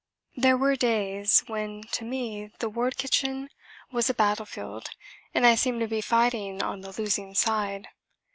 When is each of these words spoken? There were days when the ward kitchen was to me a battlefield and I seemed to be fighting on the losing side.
There 0.35 0.57
were 0.57 0.75
days 0.75 1.43
when 1.45 1.83
the 1.99 2.69
ward 2.73 2.97
kitchen 2.97 3.49
was 3.91 4.07
to 4.07 4.11
me 4.13 4.13
a 4.13 4.17
battlefield 4.17 4.89
and 5.35 5.45
I 5.45 5.53
seemed 5.53 5.79
to 5.81 5.87
be 5.87 6.01
fighting 6.01 6.63
on 6.63 6.81
the 6.81 6.91
losing 6.97 7.35
side. 7.35 7.87